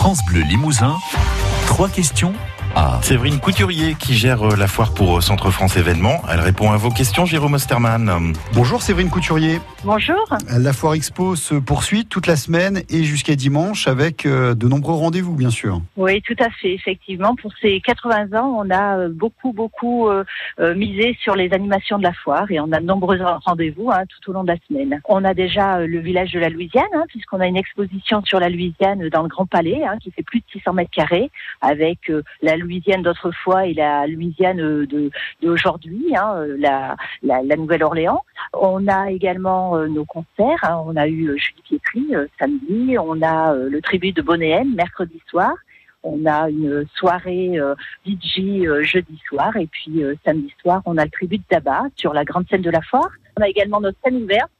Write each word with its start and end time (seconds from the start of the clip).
France 0.00 0.24
Bleu 0.24 0.40
Limousin, 0.40 0.96
trois 1.66 1.90
questions 1.90 2.32
à 2.76 3.00
Séverine 3.02 3.40
Couturier 3.40 3.94
qui 3.98 4.14
gère 4.14 4.42
euh, 4.42 4.56
la 4.56 4.66
foire 4.66 4.94
pour 4.94 5.18
euh, 5.18 5.20
Centre 5.20 5.50
France 5.50 5.76
Événements. 5.76 6.22
Elle 6.30 6.40
répond 6.40 6.70
à 6.70 6.76
vos 6.76 6.90
questions, 6.90 7.24
Jérôme 7.24 7.54
Osterman. 7.54 8.32
Bonjour 8.54 8.82
Séverine 8.82 9.10
Couturier. 9.10 9.60
Bonjour. 9.84 10.16
La 10.48 10.72
foire 10.72 10.94
expo 10.94 11.36
se 11.36 11.54
poursuit 11.54 12.06
toute 12.06 12.26
la 12.26 12.36
semaine 12.36 12.82
et 12.88 13.04
jusqu'à 13.04 13.34
dimanche 13.34 13.88
avec 13.88 14.26
euh, 14.26 14.54
de 14.54 14.68
nombreux 14.68 14.94
rendez-vous 14.94 15.34
bien 15.34 15.50
sûr. 15.50 15.80
Oui, 15.96 16.22
tout 16.22 16.36
à 16.38 16.50
fait. 16.50 16.74
Effectivement, 16.74 17.34
pour 17.34 17.52
ces 17.60 17.80
80 17.80 18.38
ans, 18.38 18.54
on 18.58 18.70
a 18.70 19.08
beaucoup, 19.08 19.52
beaucoup 19.52 20.08
misé 20.58 21.16
sur 21.22 21.34
les 21.34 21.52
animations 21.52 21.98
de 21.98 22.02
la 22.02 22.12
foire 22.12 22.50
et 22.50 22.60
on 22.60 22.70
a 22.72 22.80
de 22.80 22.86
nombreux 22.86 23.18
rendez-vous 23.44 23.90
hein, 23.90 24.02
tout 24.08 24.30
au 24.30 24.34
long 24.34 24.42
de 24.42 24.48
la 24.48 24.56
semaine. 24.68 25.00
On 25.08 25.24
a 25.24 25.34
déjà 25.34 25.80
le 25.80 25.98
village 25.98 26.32
de 26.32 26.38
la 26.38 26.48
Louisiane, 26.48 26.84
hein, 26.94 27.04
puisqu'on 27.08 27.40
a 27.40 27.46
une 27.46 27.56
exposition 27.56 28.22
sur 28.24 28.40
la 28.40 28.48
Louisiane 28.48 29.08
dans 29.08 29.22
le 29.22 29.28
Grand 29.28 29.46
Palais 29.46 29.82
hein, 29.84 29.96
qui 30.00 30.10
fait 30.10 30.22
plus 30.22 30.40
de 30.40 30.44
600 30.52 30.74
mètres 30.74 30.90
carrés 30.90 31.30
avec 31.60 32.12
la 32.42 32.56
Louisiane 32.60 33.02
d'autrefois 33.02 33.66
et 33.66 33.74
la 33.74 34.06
Louisiane 34.06 34.56
de 34.56 35.10
d'aujourd'hui, 35.42 36.14
hein, 36.16 36.44
la, 36.58 36.96
la, 37.22 37.42
la 37.42 37.56
Nouvelle-Orléans. 37.56 38.22
On 38.52 38.86
a 38.88 39.10
également 39.10 39.76
euh, 39.76 39.86
nos 39.88 40.04
concerts. 40.04 40.62
Hein. 40.62 40.82
On 40.86 40.96
a 40.96 41.06
eu 41.06 41.28
euh, 41.28 41.36
Julie 41.36 41.62
Pietri 41.62 42.14
euh, 42.14 42.26
samedi, 42.38 42.96
on 42.98 43.22
a 43.22 43.54
le 43.54 43.80
tribut 43.80 44.12
de 44.12 44.22
Bonéenne 44.22 44.74
mercredi 44.74 45.20
soir. 45.28 45.52
On 46.02 46.24
a 46.24 46.48
une 46.48 46.86
soirée 46.94 47.58
DJ 48.06 48.64
jeudi 48.80 49.20
soir 49.28 49.54
et 49.58 49.66
puis 49.66 50.02
samedi 50.24 50.50
soir, 50.62 50.80
on 50.86 50.96
a 50.96 51.04
le 51.04 51.10
tribut 51.10 51.36
de 51.36 51.44
tabac 51.46 51.88
sur 51.94 52.14
la 52.14 52.24
grande 52.24 52.48
scène 52.48 52.62
de 52.62 52.70
la 52.70 52.80
foire. 52.80 53.10
On 53.38 53.42
a 53.42 53.48
également 53.48 53.82
notre 53.82 53.98
scène 54.02 54.22
ouverte 54.22 54.50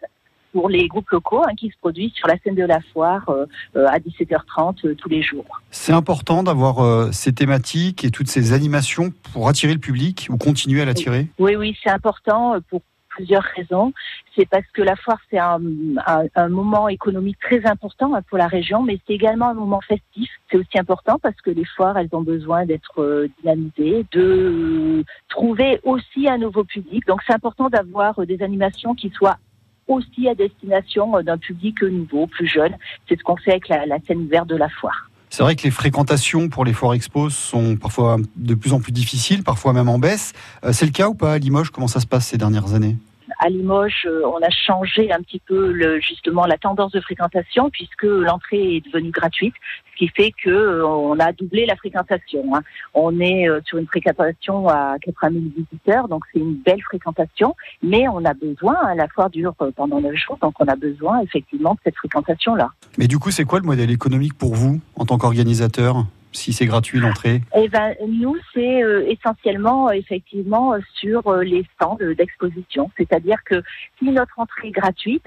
pour 0.52 0.68
les 0.68 0.88
groupes 0.88 1.10
locaux 1.10 1.42
hein, 1.42 1.54
qui 1.56 1.70
se 1.70 1.78
produisent 1.80 2.12
sur 2.12 2.28
la 2.28 2.36
scène 2.38 2.54
de 2.54 2.64
la 2.64 2.80
foire 2.92 3.28
euh, 3.28 3.46
euh, 3.76 3.86
à 3.86 3.98
17h30 3.98 4.86
euh, 4.86 4.94
tous 4.94 5.08
les 5.08 5.22
jours. 5.22 5.60
C'est 5.70 5.92
important 5.92 6.42
d'avoir 6.42 7.12
ces 7.12 7.32
thématiques 7.32 8.04
et 8.04 8.10
toutes 8.10 8.28
ces 8.28 8.52
animations 8.52 9.12
pour 9.32 9.48
attirer 9.48 9.72
le 9.72 9.78
public 9.78 10.26
ou 10.30 10.36
continuer 10.36 10.82
à 10.82 10.84
l'attirer? 10.84 11.28
Oui, 11.38 11.56
oui, 11.56 11.76
c'est 11.82 11.90
important 11.90 12.56
pour 12.68 12.82
plusieurs 13.08 13.42
raisons. 13.56 13.92
C'est 14.36 14.48
parce 14.48 14.66
que 14.72 14.82
la 14.82 14.96
foire, 14.96 15.18
c'est 15.30 15.38
un, 15.38 15.60
un, 16.34 16.48
moment 16.48 16.88
économique 16.88 17.38
très 17.40 17.64
important 17.66 18.14
hein, 18.14 18.22
pour 18.28 18.38
la 18.38 18.46
région, 18.46 18.82
mais 18.82 18.98
c'est 19.06 19.14
également 19.14 19.48
un 19.48 19.54
moment 19.54 19.80
festif. 19.80 20.30
C'est 20.50 20.56
aussi 20.56 20.78
important 20.78 21.18
parce 21.20 21.36
que 21.40 21.50
les 21.50 21.64
foires, 21.64 21.98
elles 21.98 22.08
ont 22.12 22.22
besoin 22.22 22.66
d'être 22.66 23.28
dynamisées, 23.40 24.06
de 24.12 25.04
trouver 25.28 25.80
aussi 25.84 26.28
un 26.28 26.38
nouveau 26.38 26.64
public. 26.64 27.06
Donc 27.06 27.20
c'est 27.26 27.34
important 27.34 27.68
d'avoir 27.68 28.24
des 28.26 28.42
animations 28.42 28.94
qui 28.94 29.10
soient 29.10 29.38
aussi 29.90 30.28
à 30.28 30.34
destination 30.34 31.16
euh, 31.16 31.22
d'un 31.22 31.38
public 31.38 31.82
nouveau, 31.82 32.26
plus 32.26 32.46
jeune. 32.46 32.76
C'est 33.08 33.18
ce 33.18 33.22
qu'on 33.22 33.36
fait 33.36 33.52
avec 33.52 33.68
la, 33.68 33.98
scène 34.06 34.18
ouverte 34.18 34.48
de 34.48 34.56
la 34.56 34.68
foire. 34.68 35.10
C'est 35.28 35.42
vrai 35.42 35.54
que 35.54 35.62
les 35.62 35.70
fréquentations 35.70 36.48
pour 36.48 36.64
les 36.64 36.72
foires 36.72 36.94
expos 36.94 37.34
sont 37.34 37.76
parfois 37.76 38.16
de 38.36 38.54
plus 38.54 38.72
en 38.72 38.80
plus 38.80 38.92
difficiles, 38.92 39.44
parfois 39.44 39.72
même 39.72 39.88
en 39.88 39.98
baisse. 39.98 40.32
Euh, 40.64 40.72
c'est 40.72 40.86
le 40.86 40.92
cas 40.92 41.08
ou 41.08 41.14
pas 41.14 41.34
à 41.34 41.38
Limoges? 41.38 41.70
Comment 41.70 41.88
ça 41.88 42.00
se 42.00 42.06
passe 42.06 42.26
ces 42.26 42.38
dernières 42.38 42.74
années? 42.74 42.96
À 43.40 43.48
Limoges, 43.48 44.06
euh, 44.06 44.22
on 44.26 44.38
a 44.42 44.50
changé 44.50 45.10
un 45.10 45.20
petit 45.22 45.40
peu 45.40 45.98
justement 46.00 46.44
la 46.44 46.58
tendance 46.58 46.92
de 46.92 47.00
fréquentation 47.00 47.70
puisque 47.70 48.04
l'entrée 48.04 48.76
est 48.76 48.86
devenue 48.86 49.10
gratuite, 49.10 49.54
ce 49.92 49.98
qui 49.98 50.08
fait 50.08 50.32
que 50.44 50.50
euh, 50.50 50.86
on 50.86 51.18
a 51.18 51.32
doublé 51.32 51.64
la 51.64 51.74
fréquentation. 51.74 52.54
Hein. 52.54 52.60
On 52.92 53.18
est 53.18 53.48
euh, 53.48 53.60
sur 53.64 53.78
une 53.78 53.86
fréquentation 53.86 54.68
à 54.68 54.96
80 55.00 55.30
000 55.32 55.44
visiteurs, 55.56 56.08
donc 56.08 56.24
c'est 56.32 56.40
une 56.40 56.54
belle 56.54 56.82
fréquentation, 56.82 57.56
mais 57.82 58.06
on 58.08 58.22
a 58.26 58.34
besoin, 58.34 58.76
hein, 58.82 58.94
la 58.94 59.08
foire 59.08 59.30
dure 59.30 59.54
pendant 59.74 60.02
9 60.02 60.14
jours, 60.16 60.38
donc 60.42 60.54
on 60.60 60.66
a 60.66 60.76
besoin 60.76 61.20
effectivement 61.20 61.72
de 61.72 61.80
cette 61.82 61.96
fréquentation-là. 61.96 62.70
Mais 62.98 63.08
du 63.08 63.18
coup, 63.18 63.30
c'est 63.30 63.44
quoi 63.44 63.60
le 63.60 63.66
modèle 63.66 63.90
économique 63.90 64.36
pour 64.36 64.54
vous 64.54 64.80
en 64.96 65.06
tant 65.06 65.16
qu'organisateur? 65.16 66.04
Si 66.32 66.52
c'est 66.52 66.66
gratuit 66.66 66.98
l'entrée 66.98 67.42
Eh 67.56 67.68
ben, 67.68 67.94
nous, 68.06 68.36
c'est 68.54 68.82
euh, 68.82 69.04
essentiellement, 69.08 69.88
euh, 69.88 69.92
effectivement, 69.92 70.74
euh, 70.74 70.78
sur 70.94 71.32
les 71.36 71.64
stands 71.74 71.98
d'exposition. 72.16 72.90
C'est-à-dire 72.96 73.38
que 73.44 73.62
si 73.98 74.10
notre 74.10 74.38
entrée 74.38 74.68
est 74.68 74.72
gratuite, 74.72 75.26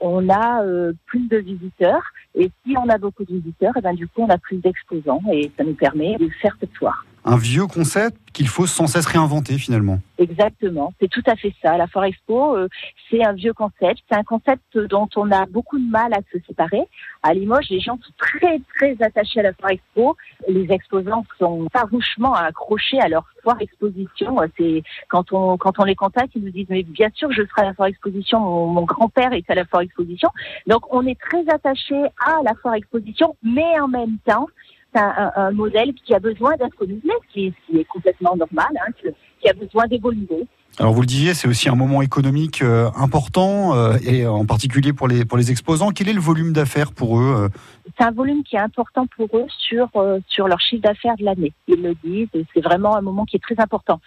on 0.00 0.28
a 0.28 0.62
plus 1.06 1.28
de 1.28 1.38
visiteurs. 1.38 2.02
Et 2.34 2.50
si 2.64 2.74
on 2.76 2.88
a 2.88 2.98
beaucoup 2.98 3.24
de 3.24 3.34
visiteurs, 3.34 3.72
eh 3.76 3.80
ben, 3.80 3.94
du 3.94 4.06
coup, 4.08 4.22
on 4.22 4.28
a 4.28 4.38
plus 4.38 4.56
d'exposants. 4.56 5.22
Et 5.32 5.50
ça 5.56 5.64
nous 5.64 5.74
permet 5.74 6.16
de 6.16 6.28
faire 6.40 6.56
cette 6.60 6.74
soir 6.74 7.04
un 7.24 7.36
vieux 7.36 7.66
concept 7.66 8.18
qu'il 8.32 8.48
faut 8.48 8.66
sans 8.66 8.86
cesse 8.86 9.06
réinventer 9.06 9.58
finalement. 9.58 9.98
Exactement, 10.18 10.94
c'est 11.00 11.08
tout 11.08 11.22
à 11.26 11.36
fait 11.36 11.52
ça. 11.62 11.76
La 11.76 11.86
Foire 11.86 12.04
Expo, 12.04 12.56
euh, 12.56 12.68
c'est 13.10 13.24
un 13.24 13.32
vieux 13.32 13.52
concept, 13.52 14.00
c'est 14.10 14.16
un 14.16 14.22
concept 14.22 14.62
dont 14.78 15.08
on 15.16 15.30
a 15.30 15.46
beaucoup 15.46 15.78
de 15.78 15.90
mal 15.90 16.12
à 16.14 16.20
se 16.32 16.38
séparer. 16.46 16.82
À 17.22 17.34
Limoges, 17.34 17.68
les 17.70 17.80
gens 17.80 17.98
sont 18.02 18.12
très 18.16 18.60
très 18.74 18.96
attachés 19.04 19.40
à 19.40 19.42
la 19.44 19.52
Foire 19.52 19.72
Expo. 19.72 20.16
Les 20.48 20.70
exposants 20.70 21.24
sont 21.38 21.66
farouchement 21.72 22.34
accrochés 22.34 23.00
à 23.00 23.08
leur 23.08 23.24
Foire 23.42 23.60
Exposition. 23.60 24.36
C'est 24.56 24.82
quand 25.08 25.32
on 25.32 25.56
quand 25.58 25.78
on 25.78 25.84
les 25.84 25.96
contacte, 25.96 26.32
ils 26.34 26.44
nous 26.44 26.50
disent 26.50 26.70
mais 26.70 26.82
bien 26.82 27.10
sûr 27.14 27.30
je 27.32 27.42
serai 27.42 27.62
à 27.62 27.64
la 27.66 27.74
Foire 27.74 27.88
Exposition. 27.88 28.40
Mon, 28.40 28.66
mon 28.68 28.82
grand-père 28.84 29.32
est 29.32 29.48
à 29.50 29.54
la 29.54 29.64
Foire 29.64 29.82
Exposition. 29.82 30.30
Donc 30.66 30.82
on 30.94 31.06
est 31.06 31.18
très 31.20 31.48
attachés 31.48 32.04
à 32.26 32.40
la 32.44 32.54
Foire 32.62 32.74
Exposition, 32.74 33.36
mais 33.42 33.78
en 33.80 33.88
même 33.88 34.18
temps 34.24 34.46
un, 35.00 35.32
un, 35.36 35.50
modèle 35.52 35.92
qui 35.94 36.14
a 36.14 36.18
besoin 36.18 36.56
d'être 36.56 36.78
renouvelé, 36.78 37.12
qui, 37.32 37.52
qui, 37.66 37.78
est 37.78 37.84
complètement 37.84 38.36
normal, 38.36 38.68
hein, 38.76 38.92
qui 39.40 39.48
a 39.48 39.52
besoin 39.52 39.86
d'évoluer. 39.86 40.46
Alors 40.78 40.94
vous 40.94 41.02
le 41.02 41.06
disiez, 41.06 41.34
c'est 41.34 41.48
aussi 41.48 41.68
un 41.68 41.74
moment 41.74 42.00
économique 42.00 42.62
euh, 42.62 42.90
important 42.96 43.76
euh, 43.76 43.98
et 44.06 44.26
en 44.26 44.46
particulier 44.46 44.94
pour 44.94 45.06
les 45.06 45.26
pour 45.26 45.36
les 45.36 45.50
exposants. 45.50 45.90
Quel 45.90 46.08
est 46.08 46.14
le 46.14 46.20
volume 46.20 46.54
d'affaires 46.54 46.92
pour 46.92 47.20
eux 47.20 47.34
euh? 47.36 47.48
C'est 47.98 48.04
un 48.04 48.10
volume 48.10 48.42
qui 48.42 48.56
est 48.56 48.60
important 48.60 49.06
pour 49.14 49.28
eux 49.36 49.44
sur 49.48 49.90
sur 50.28 50.48
leur 50.48 50.60
chiffre 50.60 50.82
d'affaires 50.82 51.16
de 51.18 51.24
l'année. 51.24 51.52
Ils 51.68 51.82
le 51.82 51.94
disent, 52.02 52.28
c'est 52.54 52.62
vraiment 52.62 52.96
un 52.96 53.02
moment 53.02 53.26
qui 53.26 53.36
est 53.36 53.40
très 53.40 53.60
important. 53.60 54.00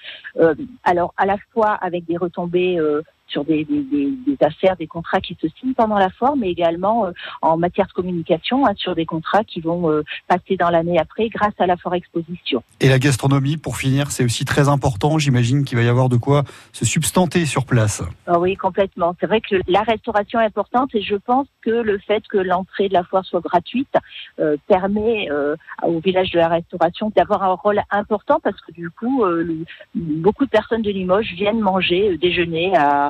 alors 0.83 1.13
à 1.17 1.27
la 1.27 1.37
fois 1.53 1.69
avec 1.73 2.05
des 2.07 2.17
retombées 2.17 2.79
sur 3.27 3.43
des, 3.43 3.65
des, 3.65 3.81
des, 3.81 4.37
affaires, 4.41 4.75
des 4.75 4.87
contrats 4.87 5.21
qui 5.21 5.37
se 5.41 5.47
signent 5.59 5.73
pendant 5.73 5.97
la 5.97 6.09
foire, 6.09 6.35
mais 6.35 6.49
également 6.49 7.05
euh, 7.05 7.11
en 7.41 7.57
matière 7.57 7.87
de 7.87 7.91
communication 7.91 8.65
hein, 8.65 8.73
sur 8.75 8.95
des 8.95 9.05
contrats 9.05 9.43
qui 9.43 9.61
vont 9.61 9.89
euh, 9.89 10.03
passer 10.27 10.57
dans 10.57 10.69
l'année 10.69 10.99
après 10.99 11.29
grâce 11.29 11.53
à 11.59 11.65
la 11.65 11.77
foire 11.77 11.95
exposition. 11.95 12.63
Et 12.79 12.89
la 12.89 12.99
gastronomie, 12.99 13.57
pour 13.57 13.77
finir, 13.77 14.11
c'est 14.11 14.23
aussi 14.23 14.45
très 14.45 14.69
important. 14.69 15.17
J'imagine 15.17 15.65
qu'il 15.65 15.77
va 15.77 15.83
y 15.83 15.87
avoir 15.87 16.09
de 16.09 16.17
quoi 16.17 16.43
se 16.73 16.85
substanter 16.85 17.45
sur 17.45 17.65
place. 17.65 18.03
Ah 18.27 18.39
oui, 18.39 18.55
complètement. 18.55 19.15
C'est 19.19 19.27
vrai 19.27 19.41
que 19.41 19.55
la 19.67 19.81
restauration 19.81 20.39
est 20.39 20.45
importante 20.45 20.93
et 20.93 21.01
je 21.01 21.15
pense 21.15 21.47
que 21.61 21.71
le 21.71 21.97
fait 21.99 22.23
que 22.27 22.37
l'entrée 22.37 22.89
de 22.89 22.93
la 22.93 23.03
foire 23.03 23.25
soit 23.25 23.41
gratuite 23.41 23.93
euh, 24.39 24.57
permet 24.67 25.27
au 25.83 25.99
village 25.99 26.31
de 26.31 26.39
la 26.39 26.47
restauration 26.47 27.11
d'avoir 27.15 27.43
un 27.43 27.53
rôle 27.53 27.81
important 27.89 28.39
parce 28.43 28.59
que 28.61 28.71
du 28.71 28.89
coup, 28.89 29.23
beaucoup 29.95 30.45
de 30.45 30.49
personnes 30.49 30.81
de 30.81 30.91
Limoges 30.91 31.33
viennent 31.33 31.59
manger, 31.59 32.17
déjeuner 32.17 32.75
à, 32.75 33.07
euh, 33.07 33.09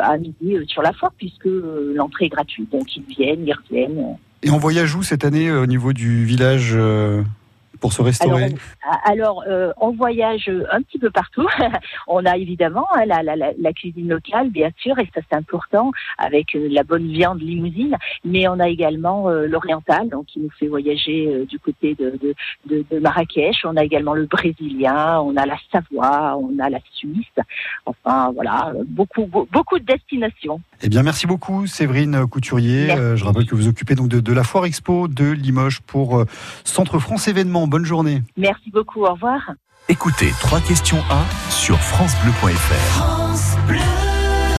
à 0.00 0.16
midi 0.18 0.56
euh, 0.56 0.64
sur 0.66 0.82
la 0.82 0.92
foire 0.92 1.12
puisque 1.16 1.46
euh, 1.46 1.92
l'entrée 1.94 2.26
est 2.26 2.30
gratuite. 2.30 2.70
Donc 2.70 2.96
ils 2.96 3.04
viennent, 3.04 3.46
ils 3.46 3.54
reviennent. 3.54 4.16
Et 4.42 4.50
on 4.50 4.58
voyage 4.58 4.94
où 4.94 5.02
cette 5.02 5.24
année 5.24 5.50
au 5.50 5.66
niveau 5.66 5.92
du 5.92 6.24
village 6.24 6.76
pour 7.80 7.92
se 7.92 8.02
restaurer 8.02 8.54
Alors, 9.04 9.44
euh, 9.48 9.72
on 9.80 9.92
voyage 9.92 10.50
un 10.70 10.82
petit 10.82 10.98
peu 10.98 11.10
partout. 11.10 11.46
on 12.06 12.24
a 12.24 12.36
évidemment 12.36 12.86
hein, 12.94 13.04
la, 13.06 13.72
cuisine 13.72 14.08
locale, 14.08 14.50
bien 14.50 14.70
sûr, 14.78 14.98
et 14.98 15.08
ça 15.14 15.20
c'est 15.28 15.36
important, 15.36 15.92
avec 16.16 16.54
euh, 16.54 16.68
la 16.70 16.82
bonne 16.82 17.06
viande 17.06 17.40
limousine, 17.40 17.96
mais 18.24 18.48
on 18.48 18.58
a 18.58 18.68
également 18.68 19.28
euh, 19.28 19.46
l'oriental, 19.46 20.08
donc 20.08 20.26
qui 20.26 20.40
nous 20.40 20.50
fait 20.50 20.66
voyager 20.66 21.46
du 21.48 21.58
côté 21.58 21.94
de, 21.94 22.18
de, 22.66 22.84
de, 22.90 22.98
Marrakech. 22.98 23.64
On 23.64 23.76
a 23.76 23.84
également 23.84 24.14
le 24.14 24.26
brésilien, 24.26 25.20
on 25.20 25.36
a 25.36 25.46
la 25.46 25.56
Savoie, 25.70 26.36
on 26.36 26.58
a 26.58 26.70
la 26.70 26.80
Suisse. 26.92 27.26
Enfin, 27.86 28.32
voilà, 28.34 28.72
beaucoup, 28.86 29.26
beaucoup 29.26 29.78
de 29.78 29.84
destinations. 29.84 30.60
Eh 30.82 30.88
bien, 30.88 31.02
merci 31.02 31.26
beaucoup, 31.26 31.66
Séverine 31.66 32.26
Couturier. 32.26 32.94
je 33.16 33.24
rappelle 33.24 33.46
que 33.46 33.54
vous 33.54 33.68
occupez 33.68 33.94
donc 33.94 34.08
de, 34.08 34.20
de 34.20 34.32
la 34.32 34.44
Foire 34.44 34.64
Expo 34.64 35.08
de 35.08 35.30
Limoges 35.30 35.80
pour 35.80 36.24
Centre 36.64 36.98
France 36.98 37.28
Événements 37.28 37.66
bonne 37.66 37.84
journée. 37.84 38.22
Merci 38.36 38.70
beaucoup, 38.70 39.04
au 39.04 39.12
revoir. 39.12 39.40
Écoutez, 39.88 40.32
trois 40.40 40.60
questions 40.60 41.02
1 41.10 41.50
sur 41.50 41.78
francebleu.fr. 41.78 42.52
France 42.74 43.56
Bleu. 43.66 44.07